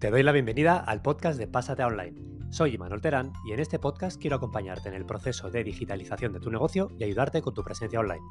Te 0.00 0.10
doy 0.10 0.22
la 0.22 0.32
bienvenida 0.32 0.78
al 0.78 1.02
podcast 1.02 1.38
de 1.38 1.46
Pásate 1.46 1.84
Online. 1.84 2.16
Soy 2.50 2.74
Imanol 2.74 3.02
Terán 3.02 3.34
y 3.46 3.52
en 3.52 3.60
este 3.60 3.78
podcast 3.78 4.18
quiero 4.18 4.36
acompañarte 4.36 4.88
en 4.88 4.94
el 4.94 5.04
proceso 5.04 5.50
de 5.50 5.62
digitalización 5.62 6.32
de 6.32 6.40
tu 6.40 6.50
negocio 6.50 6.88
y 6.98 7.04
ayudarte 7.04 7.42
con 7.42 7.52
tu 7.52 7.62
presencia 7.62 8.00
online. 8.00 8.22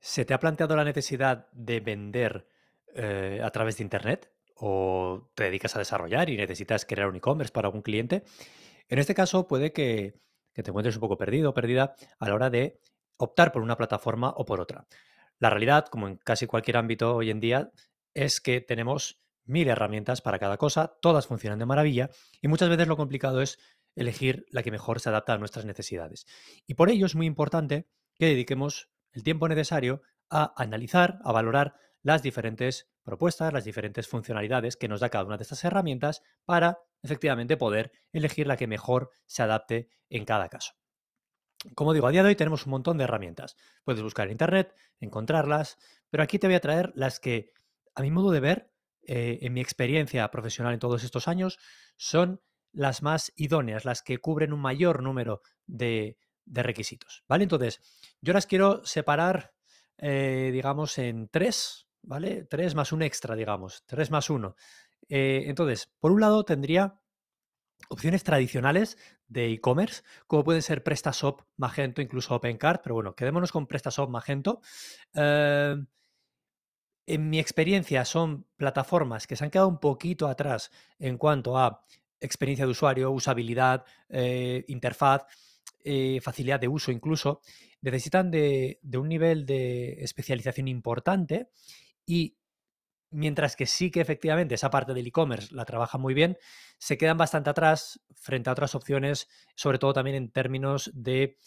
¿Se 0.00 0.24
te 0.24 0.34
ha 0.34 0.40
planteado 0.40 0.74
la 0.74 0.82
necesidad 0.82 1.46
de 1.52 1.78
vender 1.78 2.48
eh, 2.96 3.40
a 3.44 3.50
través 3.50 3.76
de 3.76 3.84
Internet? 3.84 4.32
¿O 4.56 5.30
te 5.36 5.44
dedicas 5.44 5.76
a 5.76 5.78
desarrollar 5.78 6.30
y 6.30 6.36
necesitas 6.36 6.84
crear 6.84 7.06
un 7.06 7.14
e-commerce 7.14 7.52
para 7.52 7.68
algún 7.68 7.82
cliente? 7.82 8.24
En 8.88 8.98
este 8.98 9.14
caso 9.14 9.46
puede 9.46 9.72
que, 9.72 10.18
que 10.52 10.64
te 10.64 10.70
encuentres 10.70 10.96
un 10.96 11.00
poco 11.02 11.16
perdido 11.16 11.50
o 11.50 11.54
perdida 11.54 11.94
a 12.18 12.28
la 12.28 12.34
hora 12.34 12.50
de 12.50 12.80
optar 13.18 13.52
por 13.52 13.62
una 13.62 13.76
plataforma 13.76 14.34
o 14.36 14.44
por 14.44 14.60
otra. 14.60 14.88
La 15.42 15.50
realidad, 15.50 15.86
como 15.86 16.06
en 16.06 16.18
casi 16.18 16.46
cualquier 16.46 16.76
ámbito 16.76 17.16
hoy 17.16 17.28
en 17.28 17.40
día, 17.40 17.72
es 18.14 18.40
que 18.40 18.60
tenemos 18.60 19.24
mil 19.44 19.66
herramientas 19.66 20.20
para 20.20 20.38
cada 20.38 20.56
cosa, 20.56 20.96
todas 21.02 21.26
funcionan 21.26 21.58
de 21.58 21.66
maravilla 21.66 22.10
y 22.40 22.46
muchas 22.46 22.68
veces 22.68 22.86
lo 22.86 22.96
complicado 22.96 23.42
es 23.42 23.58
elegir 23.96 24.46
la 24.50 24.62
que 24.62 24.70
mejor 24.70 25.00
se 25.00 25.08
adapta 25.08 25.32
a 25.32 25.38
nuestras 25.38 25.64
necesidades. 25.64 26.26
Y 26.64 26.74
por 26.74 26.90
ello 26.90 27.06
es 27.06 27.16
muy 27.16 27.26
importante 27.26 27.88
que 28.14 28.26
dediquemos 28.26 28.88
el 29.10 29.24
tiempo 29.24 29.48
necesario 29.48 30.02
a 30.30 30.54
analizar, 30.62 31.18
a 31.24 31.32
valorar 31.32 31.74
las 32.02 32.22
diferentes 32.22 32.92
propuestas, 33.02 33.52
las 33.52 33.64
diferentes 33.64 34.06
funcionalidades 34.06 34.76
que 34.76 34.86
nos 34.86 35.00
da 35.00 35.08
cada 35.08 35.24
una 35.24 35.38
de 35.38 35.42
estas 35.42 35.64
herramientas 35.64 36.22
para 36.44 36.78
efectivamente 37.02 37.56
poder 37.56 37.90
elegir 38.12 38.46
la 38.46 38.56
que 38.56 38.68
mejor 38.68 39.10
se 39.26 39.42
adapte 39.42 39.88
en 40.08 40.24
cada 40.24 40.48
caso. 40.48 40.74
Como 41.74 41.92
digo, 41.92 42.06
a 42.06 42.10
día 42.10 42.22
de 42.22 42.30
hoy 42.30 42.36
tenemos 42.36 42.66
un 42.66 42.70
montón 42.70 42.98
de 42.98 43.04
herramientas. 43.04 43.56
Puedes 43.84 44.02
buscar 44.02 44.26
en 44.26 44.32
Internet, 44.32 44.74
encontrarlas, 45.00 45.78
pero 46.10 46.22
aquí 46.22 46.38
te 46.38 46.46
voy 46.46 46.56
a 46.56 46.60
traer 46.60 46.92
las 46.94 47.20
que, 47.20 47.52
a 47.94 48.02
mi 48.02 48.10
modo 48.10 48.30
de 48.30 48.40
ver, 48.40 48.72
eh, 49.04 49.38
en 49.42 49.52
mi 49.52 49.60
experiencia 49.60 50.30
profesional 50.30 50.74
en 50.74 50.80
todos 50.80 51.04
estos 51.04 51.28
años, 51.28 51.58
son 51.96 52.40
las 52.72 53.02
más 53.02 53.32
idóneas, 53.36 53.84
las 53.84 54.02
que 54.02 54.18
cubren 54.18 54.52
un 54.52 54.60
mayor 54.60 55.02
número 55.02 55.42
de, 55.66 56.18
requisitos. 56.46 57.24
¿Vale? 57.28 57.44
Entonces, 57.44 57.80
yo 58.20 58.32
las 58.32 58.46
quiero 58.46 58.84
separar, 58.84 59.52
eh, 59.98 60.50
digamos, 60.52 60.98
en 60.98 61.28
tres, 61.28 61.86
¿vale? 62.02 62.44
Tres 62.44 62.74
más 62.74 62.92
un 62.92 63.02
extra, 63.02 63.36
digamos, 63.36 63.84
tres 63.86 64.10
más 64.10 64.30
uno. 64.30 64.56
Eh, 65.08 65.44
entonces, 65.46 65.92
por 66.00 66.10
un 66.10 66.20
lado 66.20 66.44
tendría 66.44 67.00
opciones 67.92 68.24
tradicionales 68.24 68.96
de 69.28 69.52
e-commerce, 69.52 70.02
como 70.26 70.44
pueden 70.44 70.62
ser 70.62 70.82
PrestaShop, 70.82 71.42
Magento, 71.56 72.00
incluso 72.00 72.34
OpenCard, 72.34 72.80
pero 72.82 72.94
bueno, 72.94 73.14
quedémonos 73.14 73.52
con 73.52 73.66
PrestaShop, 73.66 74.08
Magento. 74.08 74.60
Em, 75.12 75.86
en 77.06 77.30
mi 77.30 77.38
experiencia 77.38 78.04
son 78.04 78.46
plataformas 78.56 79.26
que 79.26 79.36
se 79.36 79.44
han 79.44 79.50
quedado 79.50 79.68
un 79.68 79.78
poquito 79.78 80.26
atrás 80.26 80.70
en 80.98 81.18
cuanto 81.18 81.58
a 81.58 81.80
experiencia 82.20 82.64
de 82.64 82.70
usuario, 82.70 83.10
usabilidad, 83.10 83.84
eh, 84.08 84.64
interfaz, 84.68 85.26
eh, 85.84 86.20
facilidad 86.22 86.60
de 86.60 86.68
uso 86.68 86.92
incluso. 86.92 87.42
Necesitan 87.82 88.30
de 88.30 88.78
un 88.94 89.08
nivel 89.08 89.44
de 89.44 89.94
especialización 90.02 90.68
importante 90.68 91.48
y 92.06 92.36
mientras 93.12 93.56
que 93.56 93.66
sí 93.66 93.90
que 93.90 94.00
efectivamente 94.00 94.54
esa 94.54 94.70
parte 94.70 94.94
del 94.94 95.06
e-commerce 95.06 95.54
la 95.54 95.64
trabaja 95.64 95.98
muy 95.98 96.14
bien, 96.14 96.36
se 96.78 96.98
quedan 96.98 97.18
bastante 97.18 97.50
atrás 97.50 98.00
frente 98.14 98.50
a 98.50 98.52
otras 98.52 98.74
opciones, 98.74 99.28
sobre 99.54 99.78
todo 99.78 99.92
también 99.92 100.16
en 100.16 100.30
términos 100.30 100.90
de, 100.94 101.38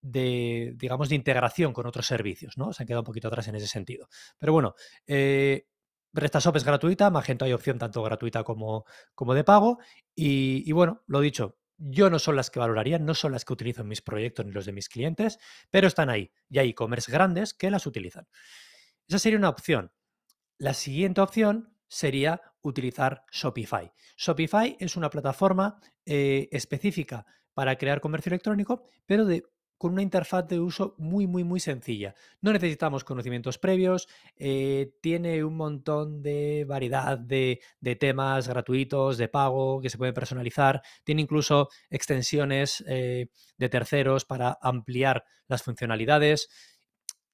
digamos, 0.00 1.08
de 1.08 1.14
integración 1.14 1.72
con 1.72 1.86
otros 1.86 2.06
servicios, 2.06 2.56
¿no? 2.56 2.72
Se 2.72 2.82
han 2.82 2.86
quedado 2.86 3.02
un 3.02 3.06
poquito 3.06 3.28
atrás 3.28 3.48
en 3.48 3.56
ese 3.56 3.66
sentido. 3.66 4.08
Pero 4.38 4.52
bueno, 4.52 4.74
eh, 5.06 5.66
PrestaShop 6.12 6.56
es 6.56 6.64
gratuita, 6.64 7.10
Magento 7.10 7.44
hay 7.44 7.52
opción 7.52 7.78
tanto 7.78 8.02
gratuita 8.02 8.44
como, 8.44 8.84
como 9.14 9.34
de 9.34 9.44
pago. 9.44 9.78
Y, 10.14 10.62
y, 10.66 10.72
bueno, 10.72 11.02
lo 11.06 11.20
dicho, 11.20 11.58
yo 11.76 12.10
no 12.10 12.18
son 12.18 12.36
las 12.36 12.50
que 12.50 12.58
valoraría, 12.58 12.98
no 12.98 13.14
son 13.14 13.32
las 13.32 13.44
que 13.44 13.52
utilizo 13.52 13.82
en 13.82 13.88
mis 13.88 14.02
proyectos 14.02 14.46
ni 14.46 14.52
los 14.52 14.66
de 14.66 14.72
mis 14.72 14.88
clientes, 14.88 15.38
pero 15.70 15.86
están 15.86 16.10
ahí. 16.10 16.32
Y 16.48 16.58
hay 16.58 16.70
e-commerce 16.70 17.10
grandes 17.10 17.54
que 17.54 17.70
las 17.70 17.86
utilizan. 17.86 18.26
Esa 19.08 19.18
sería 19.18 19.38
una 19.38 19.48
opción. 19.48 19.92
La 20.58 20.74
siguiente 20.74 21.20
opción 21.20 21.72
sería 21.86 22.42
utilizar 22.62 23.24
Shopify. 23.30 23.92
Shopify 24.16 24.76
es 24.80 24.96
una 24.96 25.08
plataforma 25.08 25.80
eh, 26.04 26.48
específica 26.50 27.24
para 27.54 27.76
crear 27.76 28.00
comercio 28.00 28.30
electrónico, 28.30 28.82
pero 29.06 29.24
con 29.78 29.92
una 29.92 30.02
interfaz 30.02 30.48
de 30.48 30.58
uso 30.58 30.96
muy, 30.98 31.28
muy, 31.28 31.44
muy 31.44 31.60
sencilla. 31.60 32.16
No 32.40 32.52
necesitamos 32.52 33.04
conocimientos 33.04 33.58
previos, 33.58 34.08
eh, 34.36 34.94
tiene 35.00 35.44
un 35.44 35.56
montón 35.56 36.20
de 36.20 36.64
variedad 36.66 37.16
de, 37.16 37.60
temas 38.00 38.48
gratuitos, 38.48 39.16
de 39.16 39.28
pago, 39.28 39.80
que 39.80 39.90
se 39.90 39.96
pueden 39.96 40.14
personalizar, 40.14 40.82
tiene 41.04 41.22
incluso 41.22 41.68
extensiones 41.88 42.82
eh, 42.88 43.28
de 43.56 43.68
terceros 43.68 44.24
para 44.24 44.58
ampliar 44.60 45.24
las 45.46 45.62
funcionalidades 45.62 46.48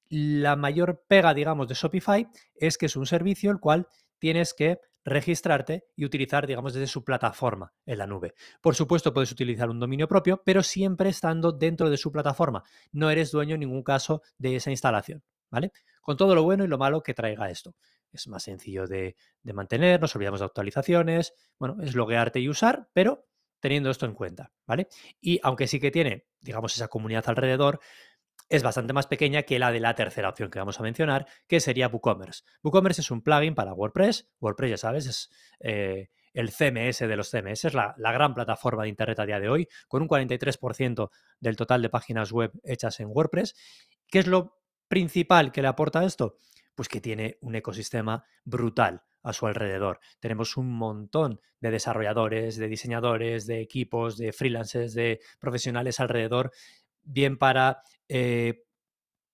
la 0.09 0.55
mayor 0.55 1.03
pega, 1.07 1.33
digamos, 1.33 1.67
de 1.67 1.75
Shopify 1.75 2.27
es 2.53 2.77
que 2.77 2.85
es 2.85 2.95
un 2.95 3.05
servicio 3.05 3.51
el 3.51 3.59
cual 3.59 3.87
tienes 4.19 4.53
que 4.53 4.79
registrarte 5.03 5.85
y 5.95 6.03
utilizar, 6.03 6.47
digamos, 6.47 6.73
desde 6.73 6.87
su 6.87 7.03
plataforma 7.03 7.73
en 7.85 7.99
la 7.99 8.07
nube. 8.07 8.33
Por 8.59 8.75
supuesto, 8.75 9.13
puedes 9.13 9.31
utilizar 9.31 9.69
un 9.69 9.79
dominio 9.79 10.07
propio, 10.07 10.41
pero 10.43 10.63
siempre 10.63 11.09
estando 11.09 11.51
dentro 11.51 11.89
de 11.89 11.97
su 11.97 12.11
plataforma. 12.11 12.63
No 12.91 13.11
eres 13.11 13.31
dueño 13.31 13.53
en 13.53 13.59
ningún 13.59 13.83
caso 13.83 14.23
de 14.39 14.55
esa 14.55 14.71
instalación, 14.71 15.23
¿vale? 15.51 15.71
Con 16.01 16.17
todo 16.17 16.33
lo 16.33 16.43
bueno 16.43 16.63
y 16.63 16.67
lo 16.67 16.79
malo 16.79 17.03
que 17.03 17.13
traiga 17.13 17.51
esto. 17.51 17.75
Es 18.11 18.27
más 18.27 18.43
sencillo 18.43 18.87
de, 18.87 19.15
de 19.43 19.53
mantener, 19.53 20.01
nos 20.01 20.15
olvidamos 20.15 20.39
de 20.39 20.47
actualizaciones, 20.47 21.33
bueno, 21.59 21.77
es 21.83 21.93
loguearte 21.93 22.39
y 22.39 22.49
usar, 22.49 22.89
pero 22.93 23.27
teniendo 23.59 23.89
esto 23.89 24.05
en 24.05 24.13
cuenta, 24.13 24.51
¿vale? 24.65 24.87
Y 25.21 25.39
aunque 25.43 25.67
sí 25.67 25.79
que 25.79 25.91
tiene, 25.91 26.25
digamos, 26.39 26.75
esa 26.75 26.87
comunidad 26.87 27.25
alrededor, 27.27 27.79
es 28.49 28.63
bastante 28.63 28.93
más 28.93 29.07
pequeña 29.07 29.43
que 29.43 29.59
la 29.59 29.71
de 29.71 29.79
la 29.79 29.95
tercera 29.95 30.29
opción 30.29 30.49
que 30.49 30.59
vamos 30.59 30.79
a 30.79 30.83
mencionar, 30.83 31.27
que 31.47 31.59
sería 31.59 31.87
WooCommerce. 31.87 32.43
WooCommerce 32.63 33.01
es 33.01 33.11
un 33.11 33.21
plugin 33.21 33.55
para 33.55 33.73
WordPress. 33.73 34.29
WordPress, 34.39 34.69
ya 34.71 34.77
sabes, 34.77 35.05
es 35.07 35.29
eh, 35.59 36.09
el 36.33 36.51
CMS 36.51 36.99
de 36.99 37.15
los 37.15 37.31
CMS, 37.31 37.65
es 37.65 37.73
la, 37.73 37.95
la, 37.97 38.11
gran 38.11 38.33
plataforma 38.33 38.83
de 38.83 38.89
Internet 38.89 39.19
a 39.19 39.25
día 39.25 39.39
de 39.39 39.49
hoy, 39.49 39.67
con 39.87 40.01
un 40.01 40.07
43% 40.07 41.09
del 41.39 41.55
total 41.55 41.81
de 41.81 41.89
páginas 41.89 42.31
web 42.31 42.51
hechas 42.63 42.99
en 42.99 43.07
WordPress. 43.07 43.55
¿Qué 44.07 44.19
es 44.19 44.27
lo 44.27 44.59
principal 44.87 45.51
que 45.51 45.61
le 45.61 45.69
aporta 45.69 46.03
esto? 46.03 46.37
Pues 46.75 46.89
que 46.89 47.01
tiene 47.01 47.37
un 47.41 47.55
ecosistema 47.55 48.25
brutal 48.43 49.03
a 49.23 49.33
su 49.33 49.47
alrededor. 49.47 49.99
Tenemos 50.19 50.55
un 50.55 50.71
montón 50.71 51.41
de 51.59 51.71
desarrolladores, 51.71 52.57
de 52.57 52.67
diseñadores, 52.67 53.47
de 53.47 53.59
equipos, 53.59 54.17
de 54.17 54.31
freelancers, 54.31 54.93
de 54.93 55.19
profesionales 55.39 55.99
alrededor 55.99 56.51
bien 57.05 57.37
para 57.37 57.81
eh, 58.09 58.65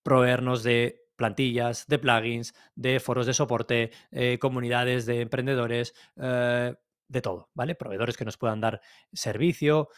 proveernos 0.03 0.63
de 0.63 1.01
plantillas, 1.15 1.87
de 1.87 1.99
plugins, 1.99 2.53
de 2.75 2.99
foros 2.99 3.27
de 3.27 3.33
soporte, 3.33 3.91
eh, 4.11 4.39
comunidades 4.39 5.05
de 5.05 5.21
emprendedores, 5.21 5.93
eh, 6.17 6.73
de 7.07 7.21
todo, 7.21 7.49
¿vale? 7.53 7.75
Proveedores 7.75 8.17
que 8.17 8.25
nos 8.25 8.37
puedan 8.37 8.61
dar 8.61 8.81
servicio. 9.13 9.89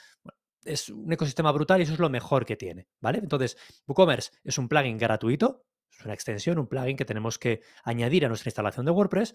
es 0.66 0.90
un 0.90 1.12
ecosistema 1.12 1.52
brutal 1.52 1.82
y 1.82 1.84
eso 1.84 1.94
es 1.94 2.00
lo 2.00 2.10
mejor 2.10 2.46
que 2.46 2.56
tiene, 2.56 2.88
¿vale? 3.02 3.18
Entonces, 3.20 3.58
WooCommerce 3.86 4.32
es 4.46 4.58
un 4.58 4.70
plugin 4.70 4.98
gratuito, 4.98 5.66
es 5.92 6.06
una 6.06 6.14
extensión, 6.14 6.58
un 6.58 6.68
plugin 6.68 6.96
que 6.96 7.06
tenemos 7.06 7.38
que 7.38 7.62
añadir 7.84 8.26
a 8.26 8.30
nuestra 8.30 8.50
instalación 8.50 8.86
de 8.86 8.92
WordPress 8.92 9.34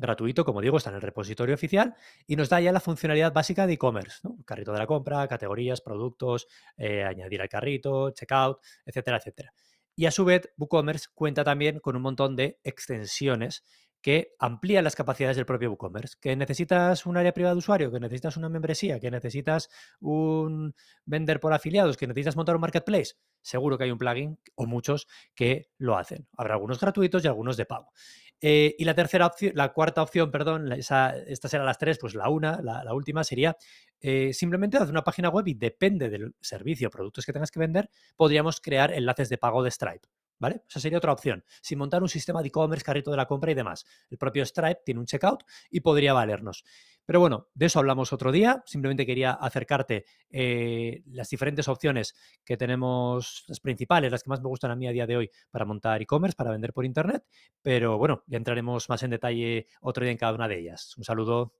gratuito, 0.00 0.44
como 0.44 0.60
digo, 0.60 0.78
está 0.78 0.90
en 0.90 0.96
el 0.96 1.02
repositorio 1.02 1.54
oficial 1.54 1.94
y 2.26 2.36
nos 2.36 2.48
da 2.48 2.60
ya 2.60 2.72
la 2.72 2.80
funcionalidad 2.80 3.32
básica 3.32 3.66
de 3.66 3.74
e-commerce, 3.74 4.20
carrito 4.44 4.72
de 4.72 4.78
la 4.78 4.86
compra, 4.86 5.28
categorías, 5.28 5.80
productos, 5.80 6.48
eh, 6.76 7.04
añadir 7.04 7.42
al 7.42 7.48
carrito, 7.48 8.10
checkout, 8.10 8.58
etcétera, 8.84 9.18
etcétera. 9.18 9.52
Y 9.94 10.06
a 10.06 10.10
su 10.10 10.24
vez, 10.24 10.50
WooCommerce 10.56 11.08
cuenta 11.14 11.44
también 11.44 11.78
con 11.78 11.94
un 11.94 12.02
montón 12.02 12.34
de 12.34 12.58
extensiones 12.64 13.64
que 14.00 14.34
amplían 14.38 14.84
las 14.84 14.96
capacidades 14.96 15.36
del 15.36 15.46
propio 15.46 15.70
WooCommerce. 15.70 16.16
Que 16.20 16.34
necesitas 16.36 17.04
un 17.06 17.16
área 17.16 17.32
privada 17.32 17.54
de 17.54 17.58
usuario, 17.58 17.92
que 17.92 18.00
necesitas 18.00 18.36
una 18.36 18.48
membresía, 18.48 18.98
que 18.98 19.10
necesitas 19.10 19.68
un 20.00 20.74
vender 21.04 21.38
por 21.38 21.52
afiliados, 21.52 21.96
que 21.96 22.06
necesitas 22.06 22.36
montar 22.36 22.54
un 22.54 22.62
marketplace. 22.62 23.16
Seguro 23.42 23.76
que 23.76 23.84
hay 23.84 23.90
un 23.90 23.98
plugin 23.98 24.38
o 24.54 24.66
muchos 24.66 25.06
que 25.34 25.70
lo 25.78 25.96
hacen. 25.98 26.26
Habrá 26.36 26.54
algunos 26.54 26.80
gratuitos 26.80 27.24
y 27.24 27.28
algunos 27.28 27.56
de 27.56 27.66
pago. 27.66 27.92
Eh, 28.40 28.74
y 28.78 28.84
la 28.84 28.94
tercera 28.94 29.26
opción, 29.26 29.52
la 29.54 29.72
cuarta 29.72 30.02
opción, 30.02 30.30
perdón, 30.30 30.72
estas 30.72 31.54
eran 31.54 31.66
las 31.66 31.78
tres, 31.78 31.98
pues 31.98 32.14
la 32.14 32.28
una, 32.28 32.60
la, 32.62 32.94
última 32.94 33.22
sería 33.22 33.56
eh, 34.00 34.32
simplemente 34.32 34.78
hacer 34.78 34.90
una 34.90 35.04
página 35.04 35.28
web 35.28 35.46
y 35.48 35.54
depende 35.54 36.08
del 36.08 36.34
servicio 36.40 36.88
o 36.88 36.90
productos 36.90 37.26
que 37.26 37.32
tengas 37.32 37.50
que 37.50 37.60
vender, 37.60 37.90
podríamos 38.16 38.60
crear 38.60 38.92
enlaces 38.92 39.28
de 39.28 39.38
pago 39.38 39.62
de 39.62 39.70
Stripe. 39.70 40.08
¿vale? 40.40 40.62
Esa 40.68 40.80
sería 40.80 40.98
otra 40.98 41.12
opción, 41.12 41.44
sin 41.60 41.78
montar 41.78 42.02
un 42.02 42.08
sistema 42.08 42.40
de 42.40 42.48
e-commerce, 42.48 42.84
carrito 42.84 43.10
de 43.10 43.16
la 43.18 43.26
compra 43.26 43.52
y 43.52 43.54
demás. 43.54 43.84
El 44.08 44.18
propio 44.18 44.44
Stripe 44.44 44.80
tiene 44.84 44.98
un 44.98 45.06
checkout 45.06 45.44
y 45.70 45.80
podría 45.80 46.14
valernos. 46.14 46.64
Pero 47.10 47.18
bueno, 47.18 47.48
de 47.54 47.66
eso 47.66 47.80
hablamos 47.80 48.12
otro 48.12 48.30
día. 48.30 48.62
Simplemente 48.66 49.04
quería 49.04 49.32
acercarte 49.32 50.04
eh, 50.30 51.02
las 51.06 51.28
diferentes 51.28 51.66
opciones 51.66 52.14
que 52.44 52.56
tenemos, 52.56 53.42
las 53.48 53.58
principales, 53.58 54.12
las 54.12 54.22
que 54.22 54.30
más 54.30 54.40
me 54.40 54.46
gustan 54.46 54.70
a 54.70 54.76
mí 54.76 54.86
a 54.86 54.92
día 54.92 55.08
de 55.08 55.16
hoy 55.16 55.30
para 55.50 55.64
montar 55.64 56.00
e-commerce, 56.00 56.36
para 56.36 56.52
vender 56.52 56.72
por 56.72 56.84
Internet. 56.84 57.24
Pero 57.62 57.98
bueno, 57.98 58.22
ya 58.28 58.36
entraremos 58.36 58.88
más 58.88 59.02
en 59.02 59.10
detalle 59.10 59.66
otro 59.80 60.04
día 60.04 60.12
en 60.12 60.18
cada 60.18 60.34
una 60.34 60.46
de 60.46 60.60
ellas. 60.60 60.96
Un 60.98 61.02
saludo. 61.02 61.52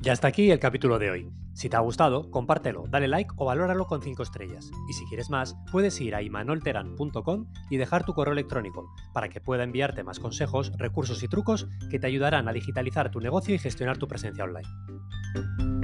Ya 0.00 0.12
está 0.12 0.26
aquí 0.26 0.50
el 0.50 0.58
capítulo 0.58 0.98
de 0.98 1.08
hoy. 1.08 1.30
Si 1.60 1.68
te 1.68 1.76
ha 1.76 1.80
gustado, 1.80 2.30
compártelo, 2.30 2.84
dale 2.88 3.06
like 3.06 3.34
o 3.36 3.44
valóralo 3.44 3.86
con 3.86 4.00
5 4.00 4.22
estrellas. 4.22 4.70
Y 4.88 4.94
si 4.94 5.04
quieres 5.04 5.28
más, 5.28 5.58
puedes 5.70 6.00
ir 6.00 6.14
a 6.14 6.22
imanolteran.com 6.22 7.52
y 7.68 7.76
dejar 7.76 8.06
tu 8.06 8.14
correo 8.14 8.32
electrónico 8.32 8.88
para 9.12 9.28
que 9.28 9.42
pueda 9.42 9.62
enviarte 9.62 10.02
más 10.02 10.20
consejos, 10.20 10.72
recursos 10.78 11.22
y 11.22 11.28
trucos 11.28 11.68
que 11.90 11.98
te 11.98 12.06
ayudarán 12.06 12.48
a 12.48 12.54
digitalizar 12.54 13.10
tu 13.10 13.20
negocio 13.20 13.54
y 13.54 13.58
gestionar 13.58 13.98
tu 13.98 14.08
presencia 14.08 14.44
online. 14.44 15.79